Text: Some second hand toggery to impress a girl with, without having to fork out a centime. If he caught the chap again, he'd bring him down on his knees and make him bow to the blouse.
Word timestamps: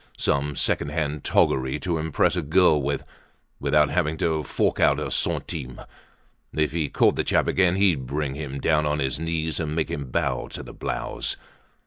Some 0.17 0.55
second 0.55 0.89
hand 0.89 1.23
toggery 1.23 1.79
to 1.81 1.99
impress 1.99 2.35
a 2.35 2.41
girl 2.41 2.81
with, 2.81 3.03
without 3.59 3.91
having 3.91 4.17
to 4.17 4.41
fork 4.41 4.79
out 4.79 4.99
a 4.99 5.11
centime. 5.11 5.79
If 6.57 6.71
he 6.71 6.89
caught 6.89 7.15
the 7.17 7.23
chap 7.23 7.47
again, 7.47 7.75
he'd 7.75 8.07
bring 8.07 8.33
him 8.33 8.59
down 8.59 8.87
on 8.87 8.97
his 8.97 9.19
knees 9.19 9.59
and 9.59 9.75
make 9.75 9.91
him 9.91 10.09
bow 10.09 10.47
to 10.53 10.63
the 10.63 10.73
blouse. 10.73 11.37